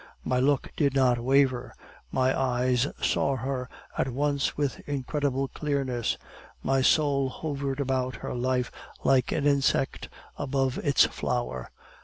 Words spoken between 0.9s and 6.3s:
not waver; my eyes saw her at once with incredible clearness;